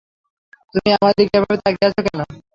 তুমি 0.73 0.89
আমার 0.97 1.13
দিকে 1.17 1.35
এভাবে 1.37 1.55
তাকিয়ে 1.63 1.87
আছ 1.87 1.97
কেন? 2.05 2.19